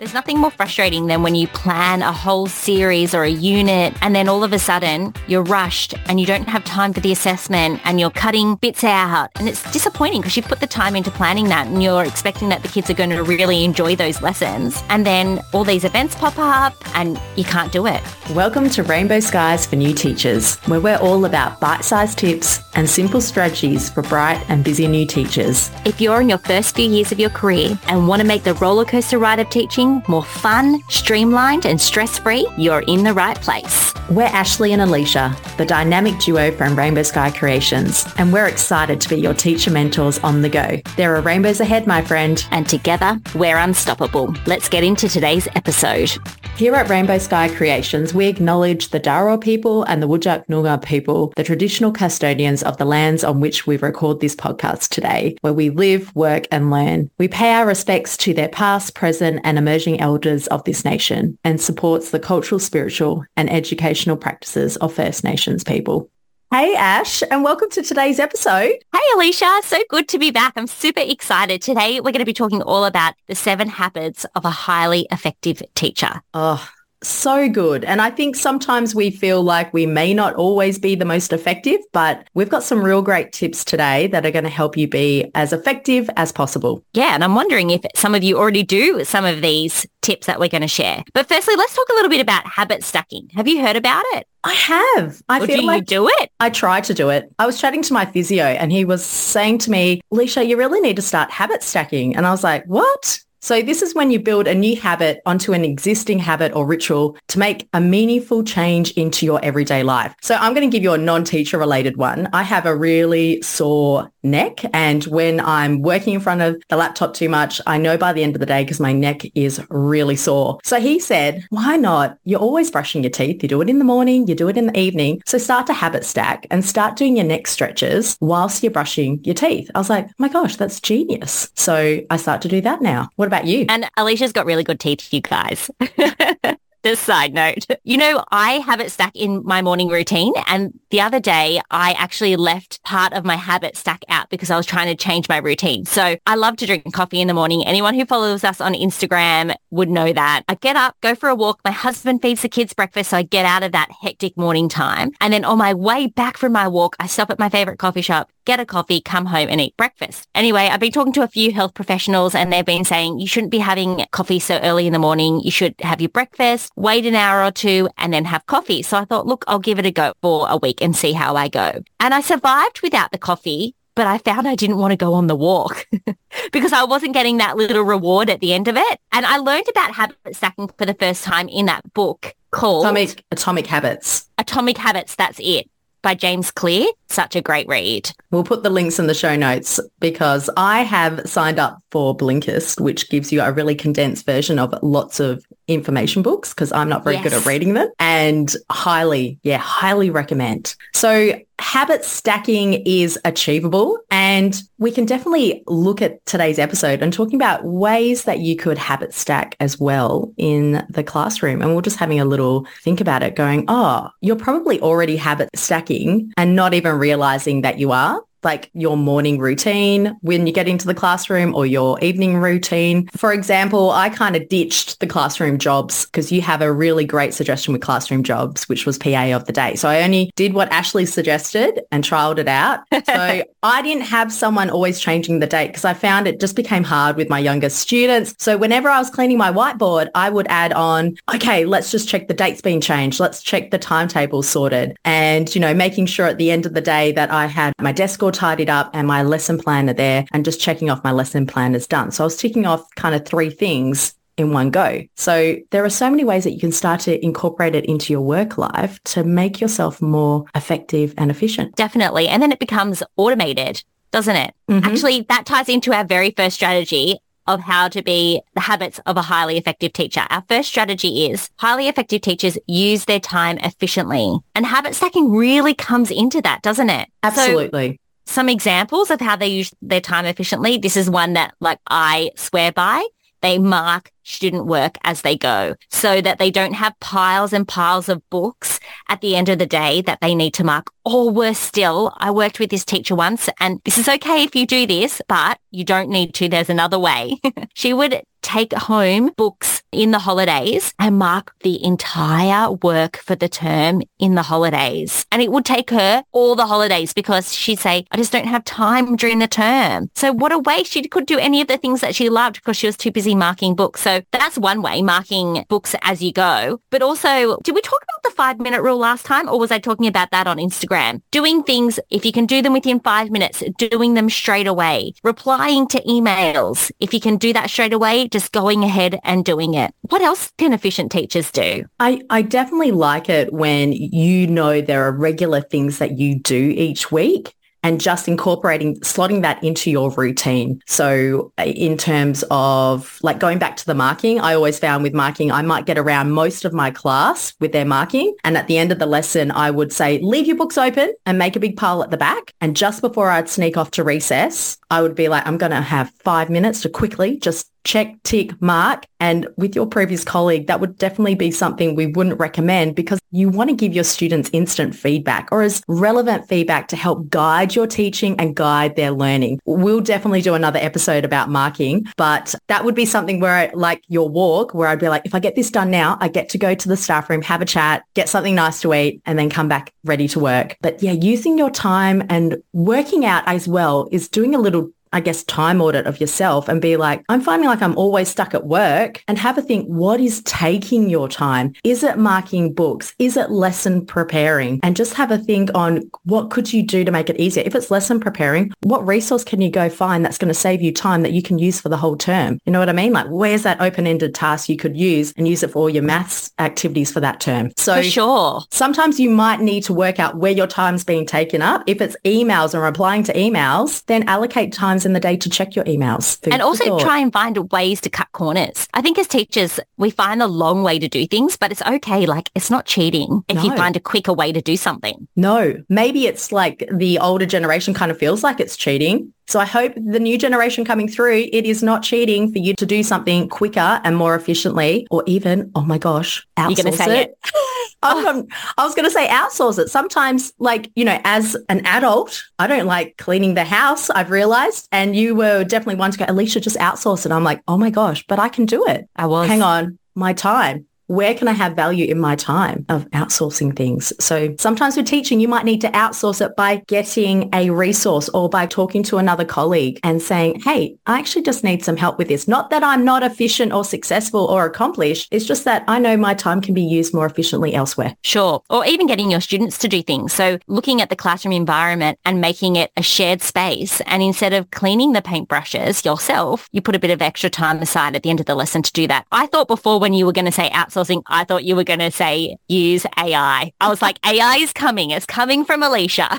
[0.00, 4.16] There's nothing more frustrating than when you plan a whole series or a unit and
[4.16, 7.82] then all of a sudden you're rushed and you don't have time for the assessment
[7.84, 9.28] and you're cutting bits out.
[9.34, 12.62] And it's disappointing because you've put the time into planning that and you're expecting that
[12.62, 14.82] the kids are going to really enjoy those lessons.
[14.88, 18.00] And then all these events pop up and you can't do it.
[18.30, 23.20] Welcome to Rainbow Skies for New Teachers, where we're all about bite-sized tips and simple
[23.20, 25.70] strategies for bright and busy new teachers.
[25.84, 28.54] If you're in your first few years of your career and want to make the
[28.54, 33.92] roller coaster ride of teaching more fun, streamlined and stress-free, you're in the right place.
[34.08, 39.08] We're Ashleigh and Alisha, the dynamic duo from Rainbow Sky Creations, and we're excited to
[39.08, 40.80] be your teacher mentors on the go.
[40.96, 42.44] There are rainbows ahead, my friend.
[42.50, 44.34] And together, we're unstoppable.
[44.46, 46.10] Let's get into today's episode.
[46.56, 51.32] Here at Rainbow Sky Creations, we acknowledge the Dharawal people and the Whadjuk Noongar people,
[51.36, 55.70] the traditional custodians of the lands on which we record this podcast today, where we
[55.70, 57.10] live, work and learn.
[57.16, 61.60] We pay our respects to their past, present and emerging elders of this nation and
[61.60, 66.10] supports the cultural, spiritual and educational practices of First Nations people.
[66.52, 68.72] Hey Ash, and welcome to today's episode.
[68.92, 70.52] Hey Alisha, so good to be back.
[70.56, 71.62] I'm super excited.
[71.62, 75.62] Today we're going to be talking all about the seven habits of a highly effective
[75.74, 76.20] teacher.
[76.34, 76.68] Oh,
[77.02, 77.84] so good.
[77.84, 81.80] And I think sometimes we feel like we may not always be the most effective,
[81.92, 85.30] but we've got some real great tips today that are going to help you be
[85.34, 86.84] as effective as possible.
[86.92, 87.14] Yeah.
[87.14, 90.48] And I'm wondering if some of you already do some of these tips that we're
[90.48, 91.04] going to share.
[91.14, 93.30] But firstly, let's talk a little bit about habit stacking.
[93.34, 94.26] Have you heard about it?
[94.42, 95.22] I have.
[95.28, 96.30] I feel do like you do it?
[96.40, 97.30] I try to do it.
[97.38, 100.80] I was chatting to my physio and he was saying to me, Leisha, you really
[100.80, 102.16] need to start habit stacking.
[102.16, 103.20] And I was like, what?
[103.40, 107.16] So this is when you build a new habit onto an existing habit or ritual
[107.28, 110.14] to make a meaningful change into your everyday life.
[110.20, 112.28] So I'm going to give you a non-teacher related one.
[112.34, 117.14] I have a really sore neck and when I'm working in front of the laptop
[117.14, 120.16] too much, I know by the end of the day because my neck is really
[120.16, 120.58] sore.
[120.62, 122.18] So he said, why not?
[122.24, 123.42] You're always brushing your teeth.
[123.42, 125.22] You do it in the morning, you do it in the evening.
[125.24, 129.34] So start to habit stack and start doing your neck stretches whilst you're brushing your
[129.34, 129.70] teeth.
[129.74, 131.50] I was like, oh my gosh, that's genius.
[131.54, 133.08] So I start to do that now.
[133.16, 133.66] What about you?
[133.68, 135.70] And Alisha's got really good teeth, you guys.
[136.84, 137.66] Just side note.
[137.84, 140.32] You know, I have it stack in my morning routine.
[140.46, 144.56] And the other day, I actually left part of my habit stack out because I
[144.56, 145.84] was trying to change my routine.
[145.84, 147.64] So I love to drink coffee in the morning.
[147.64, 150.42] Anyone who follows us on Instagram would know that.
[150.48, 151.60] I get up, go for a walk.
[151.64, 153.10] My husband feeds the kids breakfast.
[153.10, 155.12] So I get out of that hectic morning time.
[155.20, 158.02] And then on my way back from my walk, I stop at my favorite coffee
[158.02, 160.26] shop, get a coffee, come home and eat breakfast.
[160.34, 163.52] Anyway, I've been talking to a few health professionals and they've been saying you shouldn't
[163.52, 165.40] be having coffee so early in the morning.
[165.40, 168.82] You should have your breakfast, wait an hour or two and then have coffee.
[168.82, 171.36] So I thought, look, I'll give it a go for a week and see how
[171.36, 171.82] I go.
[171.98, 175.26] And I survived without the coffee, but I found I didn't want to go on
[175.26, 175.86] the walk
[176.52, 179.00] because I wasn't getting that little reward at the end of it.
[179.12, 183.24] And I learned about habit stacking for the first time in that book called Atomic,
[183.30, 184.28] Atomic Habits.
[184.38, 185.14] Atomic Habits.
[185.14, 185.68] That's it
[186.02, 186.86] by James Clear.
[187.08, 188.10] Such a great read.
[188.30, 192.80] We'll put the links in the show notes because I have signed up for Blinkist,
[192.80, 197.04] which gives you a really condensed version of lots of information books because I'm not
[197.04, 200.74] very good at reading them and highly, yeah, highly recommend.
[200.92, 207.36] So habit stacking is achievable and we can definitely look at today's episode and talking
[207.36, 211.60] about ways that you could habit stack as well in the classroom.
[211.62, 215.50] And we're just having a little think about it going, oh, you're probably already habit
[215.54, 220.68] stacking and not even realizing that you are like your morning routine when you get
[220.68, 223.08] into the classroom or your evening routine.
[223.16, 227.34] For example, I kind of ditched the classroom jobs because you have a really great
[227.34, 229.74] suggestion with classroom jobs, which was PA of the day.
[229.76, 232.80] So I only did what Ashleigh suggested and trialed it out.
[232.92, 236.84] So I didn't have someone always changing the date because I found it just became
[236.84, 238.34] hard with my younger students.
[238.38, 242.28] So whenever I was cleaning my whiteboard, I would add on, okay, let's just check
[242.28, 243.20] the dates being changed.
[243.20, 244.96] Let's check the timetable sorted.
[245.04, 247.92] And, you know, making sure at the end of the day that I had my
[247.92, 251.12] desk all tidied up and my lesson plan planner there and just checking off my
[251.12, 252.10] lesson plan is done.
[252.10, 255.02] So I was ticking off kind of three things in one go.
[255.16, 258.22] So there are so many ways that you can start to incorporate it into your
[258.22, 261.76] work life to make yourself more effective and efficient.
[261.76, 262.26] Definitely.
[262.26, 264.54] And then it becomes automated, doesn't it?
[264.68, 264.84] Mhm.
[264.84, 269.16] Actually, that ties into our very first strategy of how to be the habits of
[269.16, 270.24] a highly effective teacher.
[270.30, 274.38] Our first strategy is highly effective teachers use their time efficiently.
[274.54, 277.08] And habit stacking really comes into that, doesn't it?
[277.22, 278.00] So Absolutely.
[278.30, 280.78] Some examples of how they use their time efficiently.
[280.78, 283.04] This is one that like I swear by.
[283.42, 288.10] They mark student work as they go so that they don't have piles and piles
[288.10, 288.78] of books
[289.08, 290.90] at the end of the day that they need to mark.
[291.06, 294.66] Or worse still, I worked with this teacher once and this is okay if you
[294.66, 296.48] do this, but you don't need to.
[296.48, 297.40] There's another way.
[297.74, 303.48] she would take home books in the holidays and mark the entire work for the
[303.48, 305.26] term in the holidays.
[305.32, 308.64] And it would take her all the holidays because she'd say, I just don't have
[308.64, 310.10] time during the term.
[310.14, 312.76] So what a way she could do any of the things that she loved because
[312.76, 314.00] she was too busy marking books.
[314.00, 316.80] So that's one way, marking books as you go.
[316.90, 319.78] But also, did we talk about the five minute rule last time or was I
[319.78, 321.20] talking about that on Instagram?
[321.30, 325.88] Doing things, if you can do them within five minutes, doing them straight away, replying
[325.88, 326.90] to emails.
[327.00, 329.92] If you can do that straight away, just going ahead and doing it.
[330.02, 331.84] What else can efficient teachers do?
[331.98, 336.72] I, I definitely like it when you know there are regular things that you do
[336.76, 340.82] each week and just incorporating, slotting that into your routine.
[340.86, 345.14] So uh, in terms of like going back to the marking, I always found with
[345.14, 348.34] marking, I might get around most of my class with their marking.
[348.44, 351.38] And at the end of the lesson, I would say, leave your books open and
[351.38, 352.52] make a big pile at the back.
[352.60, 355.80] And just before I'd sneak off to recess, I would be like, I'm going to
[355.80, 359.06] have five minutes to quickly just check, tick, mark.
[359.18, 363.48] And with your previous colleague, that would definitely be something we wouldn't recommend because you
[363.48, 367.86] want to give your students instant feedback or as relevant feedback to help guide your
[367.86, 369.60] teaching and guide their learning.
[369.64, 374.28] We'll definitely do another episode about marking, but that would be something where like your
[374.28, 376.74] walk, where I'd be like, if I get this done now, I get to go
[376.74, 379.68] to the staff room, have a chat, get something nice to eat, and then come
[379.68, 380.76] back ready to work.
[380.80, 385.20] But yeah, using your time and working out as well is doing a little I
[385.20, 388.66] guess, time audit of yourself and be like, I'm finding like I'm always stuck at
[388.66, 391.72] work and have a think, what is taking your time?
[391.82, 393.14] Is it marking books?
[393.18, 394.78] Is it lesson preparing?
[394.82, 397.64] And just have a think on what could you do to make it easier?
[397.66, 400.92] If it's lesson preparing, what resource can you go find that's going to save you
[400.92, 402.60] time that you can use for the whole term?
[402.64, 403.12] You know what I mean?
[403.12, 406.52] Like where's that open-ended task you could use and use it for all your maths
[406.60, 407.72] activities for that term?
[407.76, 408.62] So for sure.
[408.70, 411.82] Sometimes you might need to work out where your time's being taken up.
[411.88, 415.50] If it's emails and replying to emails, then allocate time times in the day to
[415.50, 416.38] check your emails.
[416.50, 418.88] and also try and find ways to cut corners.
[418.94, 422.26] I think as teachers, we find the long way to do things, but it's okay.
[422.26, 423.62] Like it's not cheating if no.
[423.62, 425.28] you find a quicker way to do something.
[425.36, 429.32] No, maybe it's like the older generation kind of feels like it's cheating.
[429.46, 432.86] So I hope the new generation coming through, it is not cheating for you to
[432.86, 437.20] do something quicker and more efficiently, or even, oh my gosh, outsource You're gonna say
[437.22, 437.38] it.
[437.42, 437.52] it.
[438.02, 438.44] I
[438.78, 439.90] was going to say outsource it.
[439.90, 444.88] Sometimes, like, you know, as an adult, I don't like cleaning the house, I've realized.
[444.92, 447.32] And you were definitely one to go, Alisha, just outsource it.
[447.32, 449.08] I'm like, oh my gosh, but I can do it.
[449.14, 449.48] I was.
[449.48, 454.12] Hang on, my time where can I have value in my time of outsourcing things?
[454.24, 458.48] So sometimes with teaching, you might need to outsource it by getting a resource or
[458.48, 462.28] by talking to another colleague and saying, hey, I actually just need some help with
[462.28, 462.46] this.
[462.46, 465.26] Not that I'm not efficient or successful or accomplished.
[465.32, 468.14] It's just that I know my time can be used more efficiently elsewhere.
[468.22, 468.62] Sure.
[468.70, 470.32] Or even getting your students to do things.
[470.32, 474.00] So looking at the classroom environment and making it a shared space.
[474.02, 478.14] And instead of cleaning the paintbrushes yourself, you put a bit of extra time aside
[478.14, 479.26] at the end of the lesson to do that.
[479.32, 481.84] I thought before when you were going to say outsource outsourcing, I thought you were
[481.84, 483.72] going to say use AI.
[483.80, 485.10] I was like, AI is coming.
[485.10, 486.38] It's coming from Alisha.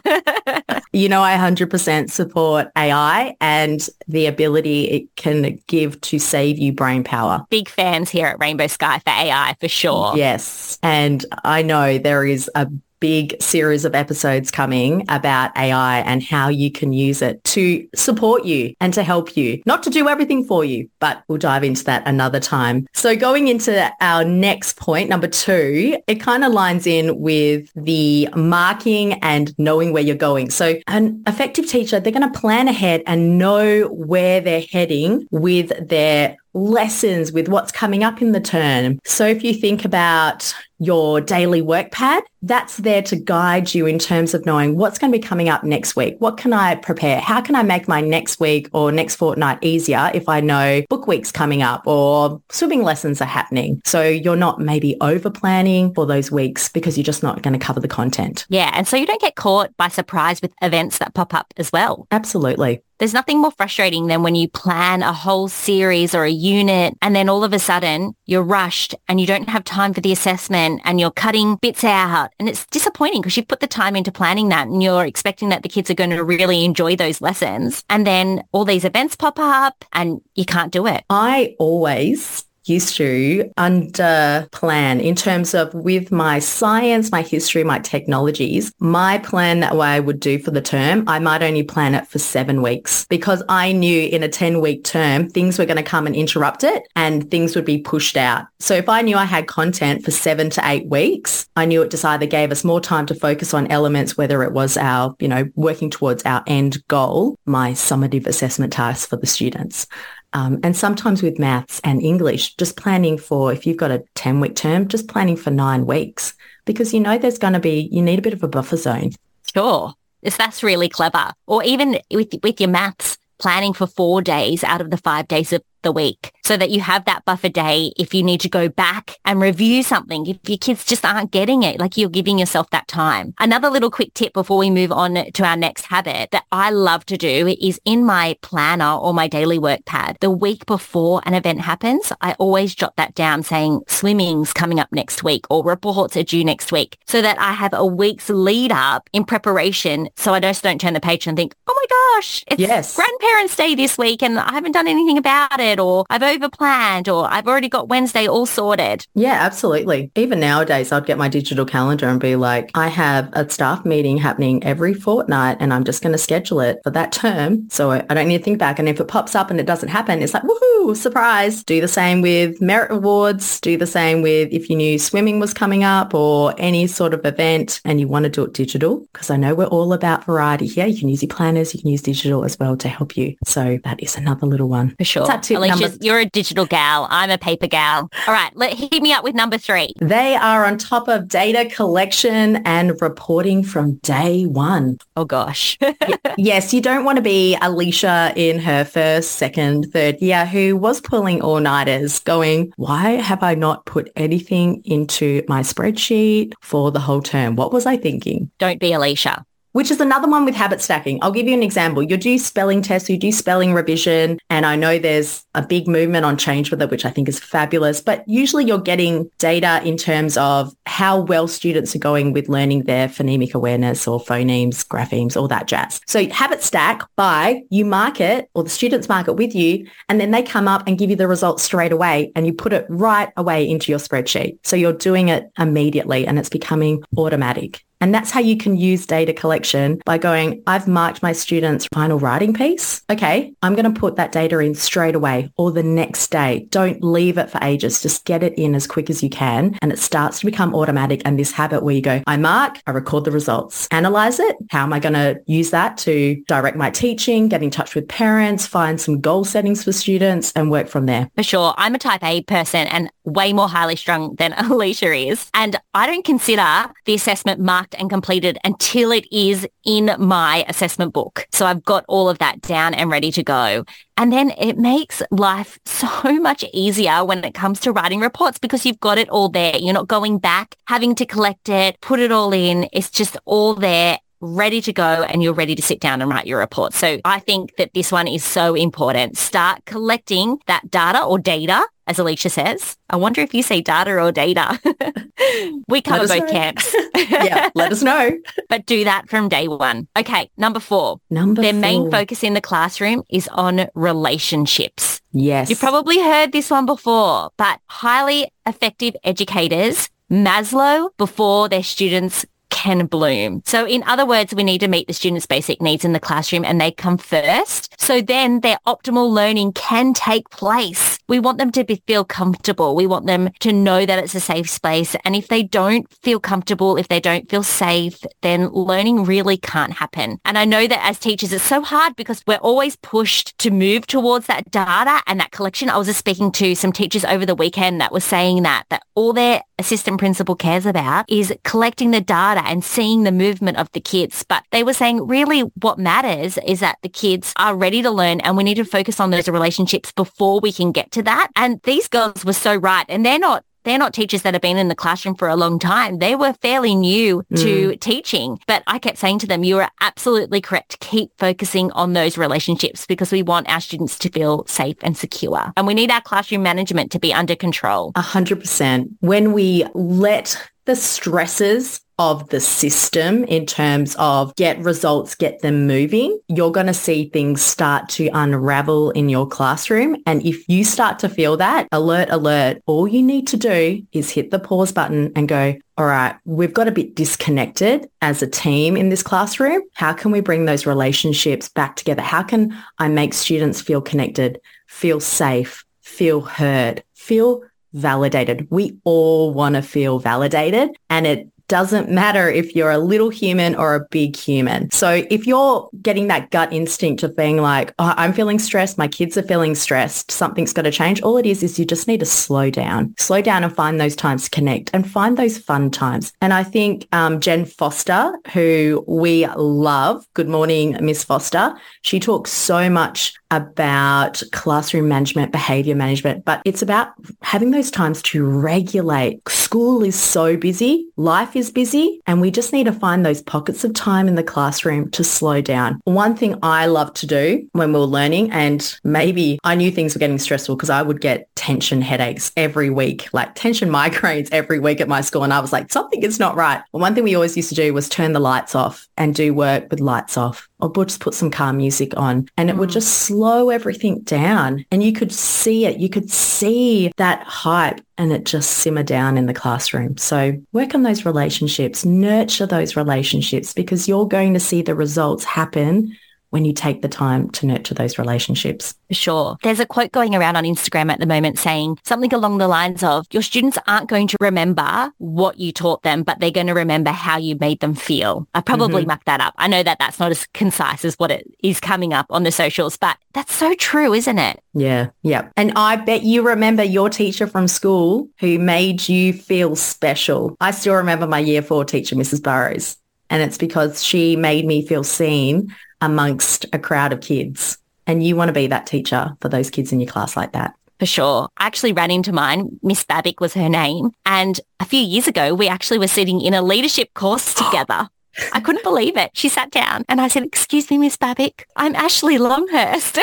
[0.93, 6.73] you know, I 100% support AI and the ability it can give to save you
[6.73, 7.45] brain power.
[7.49, 10.13] Big fans here at Rainbow Sky for AI for sure.
[10.15, 10.77] Yes.
[10.83, 12.67] And I know there is a
[13.01, 18.45] big series of episodes coming about AI and how you can use it to support
[18.45, 21.83] you and to help you, not to do everything for you, but we'll dive into
[21.83, 22.87] that another time.
[22.93, 28.29] So going into our next point, number two, it kind of lines in with the
[28.35, 30.49] marking and knowing where you're going.
[30.49, 35.89] So an effective teacher, they're going to plan ahead and know where they're heading with
[35.89, 38.99] their lessons with what's coming up in the term.
[39.05, 43.99] So if you think about your daily work pad, that's there to guide you in
[43.99, 46.15] terms of knowing what's going to be coming up next week.
[46.17, 47.19] What can I prepare?
[47.19, 51.05] How can I make my next week or next fortnight easier if I know book
[51.05, 53.79] week's coming up or swimming lessons are happening?
[53.85, 57.63] So you're not maybe over planning for those weeks because you're just not going to
[57.63, 58.47] cover the content.
[58.49, 58.71] Yeah.
[58.73, 62.07] And so you don't get caught by surprise with events that pop up as well.
[62.09, 62.81] Absolutely.
[63.01, 67.15] There's nothing more frustrating than when you plan a whole series or a unit and
[67.15, 70.70] then all of a sudden you're rushed and you don't have time for the assessment
[70.83, 72.31] and you're cutting bits out.
[72.39, 75.63] And it's disappointing because you've put the time into planning that and you're expecting that
[75.63, 77.83] the kids are going to really enjoy those lessons.
[77.89, 81.03] And then all these events pop up and you can't do it.
[81.09, 87.79] I always used to under plan in terms of with my science, my history, my
[87.79, 91.95] technologies, my plan that way I would do for the term, I might only plan
[91.95, 95.77] it for seven weeks because I knew in a 10 week term, things were going
[95.77, 98.47] to come and interrupt it and things would be pushed out.
[98.59, 101.91] So if I knew I had content for seven to eight weeks, I knew it
[101.91, 105.27] just either gave us more time to focus on elements, whether it was our, you
[105.27, 109.87] know, working towards our end goal, my summative assessment tasks for the students
[110.33, 114.39] Um, and sometimes with maths and English, just planning for, if you've got a 10
[114.39, 116.33] week term, just planning for nine weeks
[116.65, 119.11] because you know there's going to be, you need a bit of a buffer zone.
[119.53, 119.93] Sure.
[120.21, 121.33] If that's really clever.
[121.47, 125.51] Or even with, with your maths, planning for four days out of the five days
[125.51, 128.69] of the week so that you have that buffer day if you need to go
[128.69, 130.25] back and review something.
[130.25, 133.33] If your kids just aren't getting it, like you're giving yourself that time.
[133.39, 137.05] Another little quick tip before we move on to our next habit that I love
[137.07, 141.33] to do is in my planner or my daily work pad, the week before an
[141.33, 146.17] event happens, I always jot that down saying swimming's coming up next week or reports
[146.17, 150.33] are due next week so that I have a week's lead up in preparation so
[150.33, 152.95] I just don't turn the page and think, oh my gosh, it's yes.
[152.95, 157.31] grandparents day this week and I haven't done anything about it or I've overplanned or
[157.31, 159.05] I've already got Wednesday all sorted.
[159.13, 160.11] Yeah, absolutely.
[160.15, 164.17] Even nowadays, I'd get my digital calendar and be like, I have a staff meeting
[164.17, 167.69] happening every fortnight and I'm just going to schedule it for that term.
[167.69, 168.79] So I don't need to think back.
[168.79, 171.63] And if it pops up and it doesn't happen, it's like, woohoo, surprise.
[171.63, 173.59] Do the same with merit awards.
[173.61, 177.25] Do the same with if you knew swimming was coming up or any sort of
[177.25, 179.05] event and you want to do it digital.
[179.13, 180.85] Because I know we're all about variety here.
[180.85, 181.73] You can use your planners.
[181.73, 183.35] You can use digital as well to help you.
[183.45, 184.95] So that is another little one.
[184.97, 185.27] For sure.
[185.27, 187.07] Alisha's, you're a digital gal.
[187.09, 188.09] I'm a paper gal.
[188.27, 189.93] All right, let hit me up with number three.
[189.99, 194.97] They are on top of data collection and reporting from day one.
[195.15, 195.77] Oh gosh.
[196.37, 201.01] yes, you don't want to be Alisha in her first, second, third year who was
[201.01, 207.21] pulling all-nighters going, why have I not put anything into my spreadsheet for the whole
[207.21, 207.55] term?
[207.55, 208.49] What was I thinking?
[208.59, 211.19] Don't be Alisha which is another one with habit stacking.
[211.21, 212.03] I'll give you an example.
[212.03, 216.25] You do spelling tests, you do spelling revision, and I know there's a big movement
[216.25, 219.97] on change with it, which I think is fabulous, but usually you're getting data in
[219.97, 225.35] terms of how well students are going with learning their phonemic awareness or phonemes, graphemes,
[225.35, 226.01] all that jazz.
[226.07, 230.19] So habit stack by you mark it or the students mark it with you, and
[230.19, 232.85] then they come up and give you the results straight away and you put it
[232.89, 234.57] right away into your spreadsheet.
[234.63, 237.83] So you're doing it immediately and it's becoming automatic.
[238.01, 242.19] And that's how you can use data collection by going, I've marked my student's final
[242.19, 243.03] writing piece.
[243.09, 246.67] Okay, I'm going to put that data in straight away or the next day.
[246.71, 248.01] Don't leave it for ages.
[248.01, 249.77] Just get it in as quick as you can.
[249.81, 251.21] And it starts to become automatic.
[251.25, 254.55] And this habit where you go, I mark, I record the results, analyze it.
[254.71, 258.07] How am I going to use that to direct my teaching, get in touch with
[258.07, 261.29] parents, find some goal settings for students and work from there?
[261.35, 261.75] For sure.
[261.77, 265.49] I'm a type A person and way more highly strung than Alisha is.
[265.53, 267.59] And I don't consider the assessment
[267.91, 271.45] marked and completed until it is in my assessment book.
[271.51, 273.85] So I've got all of that down and ready to go.
[274.17, 278.85] And then it makes life so much easier when it comes to writing reports because
[278.85, 279.77] you've got it all there.
[279.77, 282.87] You're not going back, having to collect it, put it all in.
[282.93, 286.47] It's just all there ready to go and you're ready to sit down and write
[286.47, 286.93] your report.
[286.93, 289.37] So I think that this one is so important.
[289.37, 292.97] Start collecting that data or data, as Alisha says.
[293.09, 294.79] I wonder if you say data or data.
[295.87, 296.51] we cover both know.
[296.51, 296.95] camps.
[297.15, 298.37] yeah, let us know.
[298.69, 300.07] but do that from day one.
[300.17, 301.19] Okay, number four.
[301.29, 301.81] Number Their four.
[301.81, 305.21] main focus in the classroom is on relationships.
[305.31, 305.69] Yes.
[305.69, 313.05] You've probably heard this one before, but highly effective educators Maslow before their students can
[313.05, 313.61] bloom.
[313.65, 316.65] So in other words, we need to meet the students' basic needs in the classroom
[316.65, 318.01] and they come first.
[318.01, 321.19] So then their optimal learning can take place.
[321.27, 322.95] We want them to be, feel comfortable.
[322.95, 325.15] We want them to know that it's a safe space.
[325.23, 329.93] And if they don't feel comfortable, if they don't feel safe, then learning really can't
[329.93, 330.39] happen.
[330.45, 334.07] And I know that as teachers, it's so hard because we're always pushed to move
[334.07, 335.89] towards that data and that collection.
[335.89, 339.03] I was just speaking to some teachers over the weekend that were saying that, that
[339.13, 343.91] all their assistant principal cares about is collecting the data and seeing the movement of
[343.91, 344.45] the kids.
[344.47, 348.39] But they were saying really what matters is that the kids are ready to learn
[348.41, 351.49] and we need to focus on those relationships before we can get to that.
[351.55, 353.05] And these girls were so right.
[353.09, 355.79] And they're not they're not teachers that have been in the classroom for a long
[355.79, 356.19] time.
[356.19, 357.61] They were fairly new mm.
[357.61, 360.99] to teaching, but I kept saying to them, you are absolutely correct.
[360.99, 365.73] Keep focusing on those relationships because we want our students to feel safe and secure.
[365.77, 368.11] And we need our classroom management to be under control.
[368.15, 369.11] A hundred percent.
[369.19, 375.87] When we let the stresses of the system in terms of get results, get them
[375.87, 380.15] moving, you're going to see things start to unravel in your classroom.
[380.27, 384.29] And if you start to feel that, alert, alert, all you need to do is
[384.29, 388.47] hit the pause button and go, all right, we've got a bit disconnected as a
[388.47, 389.81] team in this classroom.
[389.93, 392.21] How can we bring those relationships back together?
[392.21, 398.67] How can I make students feel connected, feel safe, feel heard, feel validated?
[398.69, 403.75] We all want to feel validated and it doesn't matter if you're a little human
[403.75, 404.91] or a big human.
[404.91, 409.07] So if you're getting that gut instinct of being like, oh, I'm feeling stressed, my
[409.07, 411.21] kids are feeling stressed, something's got to change.
[411.21, 414.17] All it is, is you just need to slow down, slow down and find those
[414.17, 416.33] times to connect and find those fun times.
[416.41, 422.51] And I think um, Jen Foster, who we love, good morning, Miss Foster, she talks
[422.51, 427.09] so much about classroom management, behavior management, but it's about
[427.41, 429.41] having those times to regulate.
[429.49, 433.83] School is so busy, life is busy, and we just need to find those pockets
[433.83, 435.99] of time in the classroom to slow down.
[436.05, 440.15] One thing I love to do when we are learning, and maybe I knew things
[440.15, 444.79] were getting stressful because I would get tension headaches every week, like tension migraines every
[444.79, 445.43] week at my school.
[445.43, 446.81] And I was like, something is not right.
[446.91, 449.87] one thing we always used to do was turn the lights off and do work
[449.91, 452.79] with lights off or we'll just put some calm music on and it mm.
[452.79, 455.99] would just slow everything down and you could see it.
[455.99, 460.15] You could see that hype and it just simmer down in the classroom.
[460.15, 465.43] So work on those relationships, nurture those relationships because you're going to see the results
[465.43, 466.15] happen
[466.51, 468.93] when you take the time to nurture those relationships.
[469.09, 469.57] Sure.
[469.63, 473.03] There's a quote going around on Instagram at the moment saying something along the lines
[473.03, 476.73] of your students aren't going to remember what you taught them, but they're going to
[476.73, 478.47] remember how you made them feel.
[478.53, 479.07] I probably mm-hmm.
[479.07, 479.53] mucked that up.
[479.57, 482.51] I know that that's not as concise as what it is coming up on the
[482.51, 484.61] socials, but that's so true, isn't it?
[484.73, 485.09] Yeah.
[485.23, 485.49] Yeah.
[485.55, 490.57] And I bet you remember your teacher from school who made you feel special.
[490.59, 492.43] I still remember my year four teacher, Mrs.
[492.43, 492.97] Burrows.
[493.29, 497.77] And it's because she made me feel seen amongst a crowd of kids.
[498.07, 500.73] And you want to be that teacher for those kids in your class like that.
[500.99, 501.49] For sure.
[501.57, 502.79] I actually ran into mine.
[502.83, 504.11] Miss Babick was her name.
[504.25, 508.09] And a few years ago, we actually were sitting in a leadership course together.
[508.53, 509.31] I couldn't believe it.
[509.33, 513.19] She sat down and I said, excuse me, Miss Babick, I'm Ashleigh Longhurst.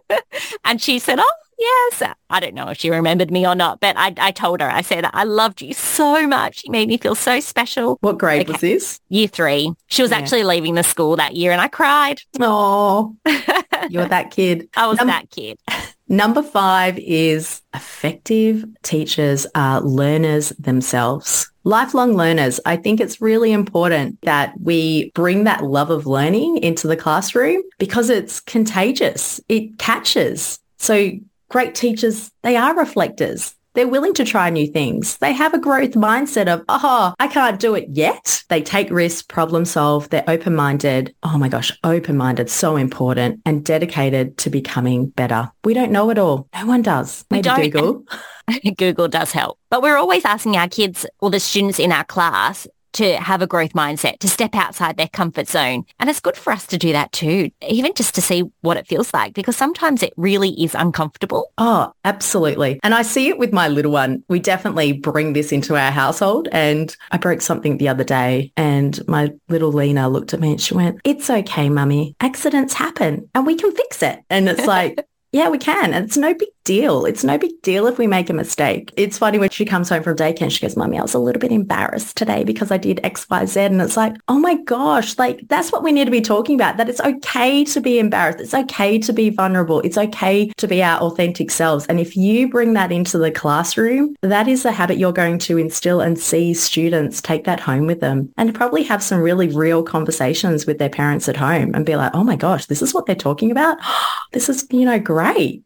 [0.64, 2.02] and she said, oh, yes.
[2.30, 4.82] I don't know if she remembered me or not, but I, I told her, I
[4.82, 6.64] said, I loved you so much.
[6.64, 7.98] You made me feel so special.
[8.00, 8.52] What grade okay.
[8.52, 9.00] was this?
[9.08, 9.72] Year three.
[9.88, 10.18] She was yeah.
[10.18, 12.20] actually leaving the school that year and I cried.
[12.40, 13.16] Oh,
[13.90, 14.68] you're that kid.
[14.76, 15.58] I was Num- that kid.
[16.12, 21.50] Number five is effective teachers are learners themselves.
[21.64, 22.60] Lifelong learners.
[22.66, 27.62] I think it's really important that we bring that love of learning into the classroom
[27.78, 29.40] because it's contagious.
[29.48, 30.58] It catches.
[30.76, 31.12] So
[31.52, 33.54] great teachers, they are reflectors.
[33.74, 35.16] They're willing to try new things.
[35.18, 38.42] They have a growth mindset of, oh, I can't do it yet.
[38.48, 40.10] They take risks, problem solve.
[40.10, 41.14] They're open-minded.
[41.22, 45.50] Oh my gosh, open-minded, so important and dedicated to becoming better.
[45.64, 46.48] We don't know it all.
[46.54, 47.24] No one does.
[47.30, 48.04] Maybe Google.
[48.76, 49.58] Google does help.
[49.70, 53.46] But we're always asking our kids or the students in our class, to have a
[53.46, 55.84] growth mindset, to step outside their comfort zone.
[55.98, 58.86] And it's good for us to do that too, even just to see what it
[58.86, 61.50] feels like, because sometimes it really is uncomfortable.
[61.58, 62.80] Oh, absolutely.
[62.82, 64.24] And I see it with my little one.
[64.28, 66.48] We definitely bring this into our household.
[66.52, 70.60] And I broke something the other day and my little Lena looked at me and
[70.60, 72.16] she went, it's okay, mummy.
[72.20, 74.20] Accidents happen and we can fix it.
[74.30, 75.94] And it's like, yeah, we can.
[75.94, 77.06] And it's no big deal.
[77.06, 78.92] It's no big deal if we make a mistake.
[78.98, 81.18] It's funny when she comes home from daycare and she goes, Mummy, I was a
[81.18, 83.60] little bit embarrassed today because I did X, Y, Z.
[83.60, 86.76] And it's like, oh my gosh, like that's what we need to be talking about,
[86.76, 88.40] that it's okay to be embarrassed.
[88.40, 89.80] It's okay to be vulnerable.
[89.80, 91.86] It's okay to be our authentic selves.
[91.86, 95.56] And if you bring that into the classroom, that is a habit you're going to
[95.56, 99.82] instill and see students take that home with them and probably have some really real
[99.82, 103.06] conversations with their parents at home and be like, oh my gosh, this is what
[103.06, 103.78] they're talking about.
[104.32, 105.21] this is, you know, great.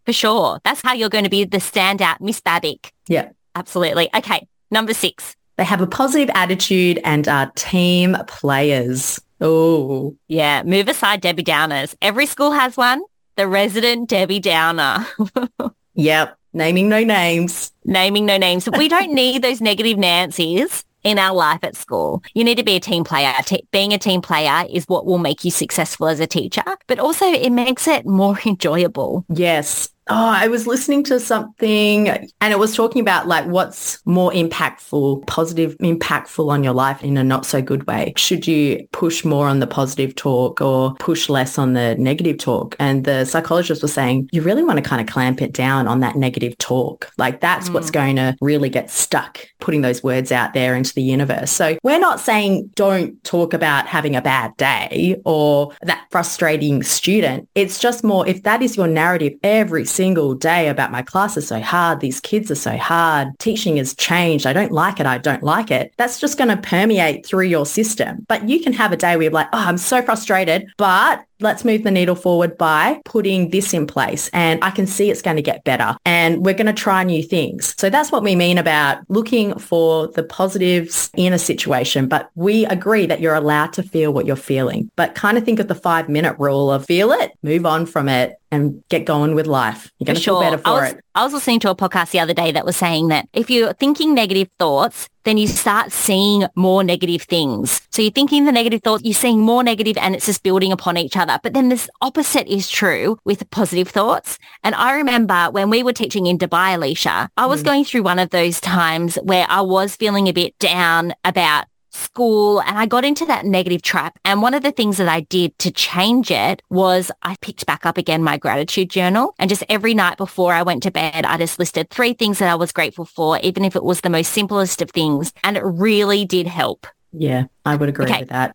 [0.06, 0.60] For sure.
[0.64, 2.92] That's how you're going to be the standout Miss Babick.
[3.08, 3.30] Yeah.
[3.54, 4.08] Absolutely.
[4.14, 4.46] Okay.
[4.70, 5.36] Number six.
[5.56, 9.20] They have a positive attitude and are team players.
[9.40, 10.16] Oh.
[10.28, 10.62] Yeah.
[10.62, 11.94] Move aside Debbie Downers.
[12.02, 13.02] Every school has one.
[13.36, 15.06] The resident Debbie Downer.
[15.94, 16.36] yep.
[16.52, 17.72] Naming no names.
[17.84, 18.68] Naming no names.
[18.76, 22.20] We don't need those negative Nancy's in our life at school.
[22.34, 23.32] You need to be a team player.
[23.44, 26.98] Te- being a team player is what will make you successful as a teacher, but
[26.98, 29.24] also it makes it more enjoyable.
[29.28, 29.90] Yes.
[30.08, 35.26] Oh, I was listening to something and it was talking about like what's more impactful,
[35.26, 38.12] positive, impactful on your life in a not so good way.
[38.16, 42.76] Should you push more on the positive talk or push less on the negative talk?
[42.78, 45.98] And the psychologist was saying, you really want to kind of clamp it down on
[46.00, 47.10] that negative talk.
[47.18, 47.74] Like that's mm.
[47.74, 51.50] what's going to really get stuck putting those words out there into the universe.
[51.50, 57.48] So we're not saying don't talk about having a bad day or that frustrating student.
[57.56, 61.48] It's just more if that is your narrative every single day about my class is
[61.48, 62.00] so hard.
[62.00, 63.28] These kids are so hard.
[63.38, 64.46] Teaching has changed.
[64.46, 65.06] I don't like it.
[65.06, 65.94] I don't like it.
[65.96, 68.26] That's just going to permeate through your system.
[68.28, 71.64] But you can have a day where you're like, oh, I'm so frustrated, but let's
[71.64, 75.36] move the needle forward by putting this in place and I can see it's going
[75.36, 77.74] to get better and we're going to try new things.
[77.78, 82.64] So that's what we mean about looking for the positives in a situation, but we
[82.66, 85.74] agree that you're allowed to feel what you're feeling, but kind of think of the
[85.74, 89.90] five minute rule of feel it, move on from it and get going with life.
[89.98, 90.40] You're going to sure.
[90.40, 91.04] feel better for I was, it.
[91.14, 93.72] I was listening to a podcast the other day that was saying that if you're
[93.74, 97.82] thinking negative thoughts, then you start seeing more negative things.
[97.90, 100.96] So you're thinking the negative thoughts, you're seeing more negative and it's just building upon
[100.96, 101.40] each other.
[101.42, 104.38] But then this opposite is true with positive thoughts.
[104.62, 107.64] And I remember when we were teaching in Dubai, Alisha, I was mm.
[107.64, 112.60] going through one of those times where I was feeling a bit down about school
[112.60, 114.18] and I got into that negative trap.
[114.24, 117.86] And one of the things that I did to change it was I picked back
[117.86, 121.36] up again my gratitude journal and just every night before I went to bed, I
[121.36, 124.32] just listed three things that I was grateful for, even if it was the most
[124.32, 125.32] simplest of things.
[125.42, 126.86] And it really did help.
[127.12, 128.20] Yeah, I would agree okay.
[128.20, 128.54] with that.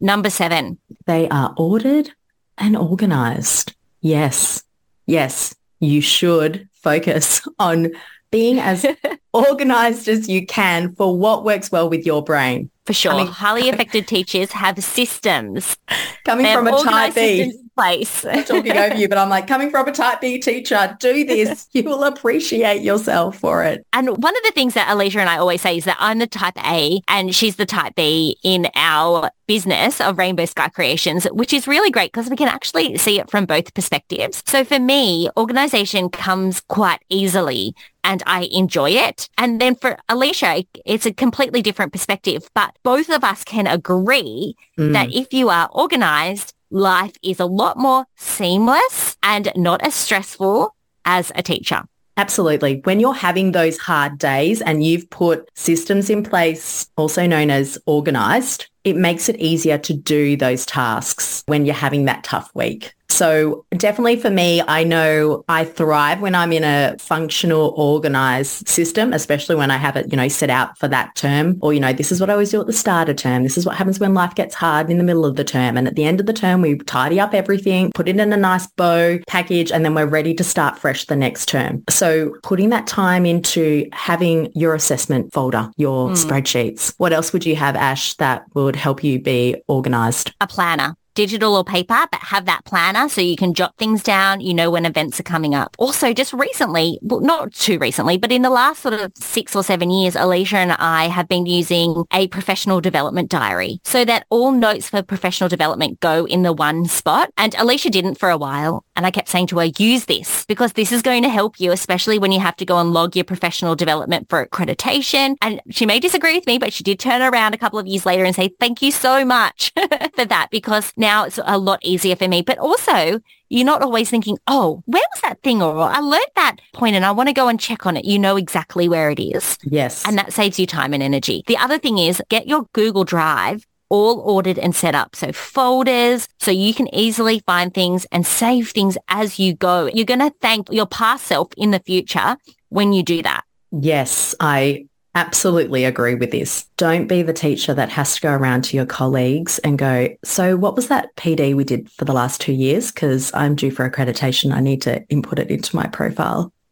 [0.00, 0.78] Number seven.
[1.06, 2.10] They are ordered
[2.56, 3.74] and organized.
[4.00, 4.62] Yes.
[5.06, 5.54] Yes.
[5.78, 7.92] You should focus on
[8.30, 8.86] being as
[9.32, 12.70] organized as you can for what works well with your brain.
[12.90, 13.12] For sure.
[13.12, 15.76] I mean, Highly affected teachers have systems.
[16.24, 18.22] Coming from a type B place.
[18.22, 21.68] talking over you, but I'm like, coming from a type B teacher, do this.
[21.72, 23.86] You will appreciate yourself for it.
[23.92, 26.26] And one of the things that Alisha and I always say is that I'm the
[26.26, 31.52] type A and she's the type B in our business of Rainbow Sky Creations, which
[31.52, 34.42] is really great because we can actually see it from both perspectives.
[34.46, 39.28] So for me, organization comes quite easily and I enjoy it.
[39.38, 44.56] And then for Alisha, it's a completely different perspective, but both of us can agree
[44.78, 44.92] mm.
[44.92, 50.74] that if you are organized, life is a lot more seamless and not as stressful
[51.04, 51.82] as a teacher.
[52.16, 52.80] Absolutely.
[52.84, 57.78] When you're having those hard days and you've put systems in place, also known as
[57.86, 62.94] organized, it makes it easier to do those tasks when you're having that tough week.
[63.10, 69.12] So definitely for me, I know I thrive when I'm in a functional, organized system,
[69.12, 71.92] especially when I have it, you know, set out for that term or, you know,
[71.92, 73.42] this is what I always do at the start of term.
[73.42, 75.76] This is what happens when life gets hard in the middle of the term.
[75.76, 78.36] And at the end of the term, we tidy up everything, put it in a
[78.36, 81.84] nice bow package, and then we're ready to start fresh the next term.
[81.90, 86.16] So putting that time into having your assessment folder, your mm.
[86.16, 86.94] spreadsheets.
[86.98, 90.32] What else would you have, Ash, that would help you be organized?
[90.40, 94.40] A planner digital or paper, but have that planner so you can jot things down.
[94.40, 95.76] You know when events are coming up.
[95.78, 99.62] Also, just recently, well, not too recently, but in the last sort of six or
[99.62, 104.52] seven years, Alisha and I have been using a professional development diary so that all
[104.52, 107.30] notes for professional development go in the one spot.
[107.36, 108.84] And Alisha didn't for a while.
[109.00, 111.72] And I kept saying to her, use this because this is going to help you,
[111.72, 115.36] especially when you have to go and log your professional development for accreditation.
[115.40, 118.04] And she may disagree with me, but she did turn around a couple of years
[118.04, 119.72] later and say, thank you so much
[120.14, 122.42] for that because now it's a lot easier for me.
[122.42, 125.62] But also, you're not always thinking, oh, where was that thing?
[125.62, 128.04] Or I learned that point and I want to go and check on it.
[128.04, 129.56] You know exactly where it is.
[129.62, 130.06] Yes.
[130.06, 131.42] And that saves you time and energy.
[131.46, 135.14] The other thing is get your Google Drive all ordered and set up.
[135.14, 139.90] So folders, so you can easily find things and save things as you go.
[139.92, 142.36] You're going to thank your past self in the future
[142.70, 143.42] when you do that.
[143.72, 146.66] Yes, I absolutely agree with this.
[146.76, 150.56] Don't be the teacher that has to go around to your colleagues and go, so
[150.56, 152.92] what was that PD we did for the last two years?
[152.92, 154.52] Because I'm due for accreditation.
[154.52, 156.52] I need to input it into my profile.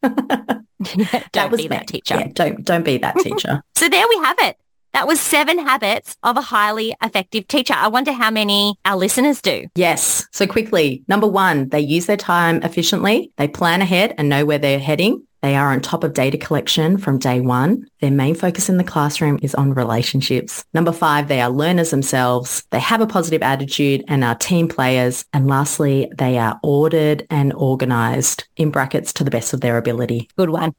[0.83, 2.15] don't that be that teacher.
[2.15, 3.63] Yeah, don't don't be that teacher.
[3.75, 4.57] so there we have it.
[4.93, 7.75] That was seven habits of a highly effective teacher.
[7.77, 9.67] I wonder how many our listeners do.
[9.75, 10.27] Yes.
[10.33, 13.33] So quickly, number one, they use their time efficiently.
[13.37, 15.27] They plan ahead and know where they're heading.
[15.41, 17.87] They are on top of data collection from day one.
[18.01, 20.65] Their main focus in the classroom is on relationships.
[20.75, 22.65] Number five, they are learners themselves.
[22.71, 25.25] They have a positive attitude and are team players.
[25.33, 30.29] And lastly, they are ordered and organized in brackets to the best of their ability.
[30.37, 30.73] Good one.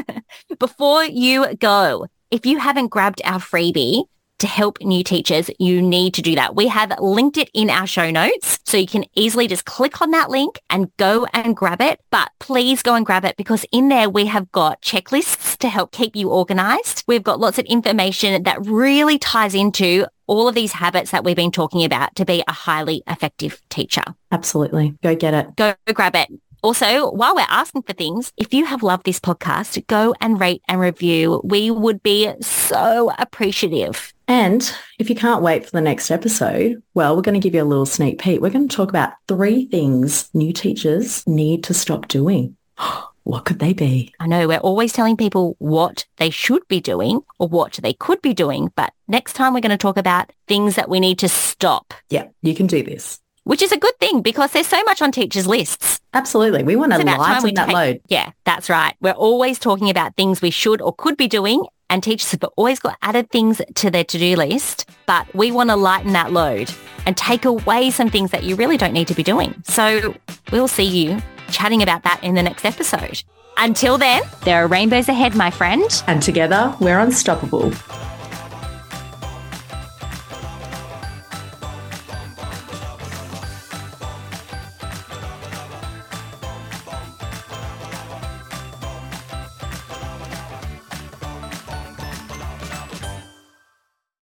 [0.58, 4.04] Before you go, if you haven't grabbed our freebie,
[4.38, 6.54] to help new teachers, you need to do that.
[6.54, 8.60] We have linked it in our show notes.
[8.64, 12.00] So you can easily just click on that link and go and grab it.
[12.10, 15.92] But please go and grab it because in there we have got checklists to help
[15.92, 17.04] keep you organized.
[17.06, 21.36] We've got lots of information that really ties into all of these habits that we've
[21.36, 24.02] been talking about to be a highly effective teacher.
[24.30, 24.94] Absolutely.
[25.02, 25.56] Go get it.
[25.56, 26.28] Go grab it.
[26.62, 30.62] Also, while we're asking for things, if you have loved this podcast, go and rate
[30.68, 31.40] and review.
[31.44, 34.12] We would be so appreciative.
[34.26, 37.62] And if you can't wait for the next episode, well, we're going to give you
[37.62, 38.40] a little sneak peek.
[38.40, 42.56] We're going to talk about three things new teachers need to stop doing.
[43.24, 44.14] What could they be?
[44.18, 48.22] I know we're always telling people what they should be doing or what they could
[48.22, 51.28] be doing, but next time we're going to talk about things that we need to
[51.28, 51.92] stop.
[52.08, 53.20] Yeah, you can do this.
[53.48, 56.00] Which is a good thing because there's so much on teachers' lists.
[56.12, 56.62] Absolutely.
[56.62, 58.00] We want to It's about time we lighten that take- load.
[58.08, 58.94] Yeah, that's right.
[59.00, 62.78] We're always talking about things we should or could be doing and teachers have always
[62.78, 66.70] got added things to their to-do list, but we want to lighten that load
[67.06, 69.54] and take away some things that you really don't need to be doing.
[69.64, 70.14] So
[70.52, 73.22] we'll see you chatting about that in the next episode.
[73.56, 76.02] Until then, there are rainbows ahead, my friend.
[76.06, 77.72] And together, we're unstoppable.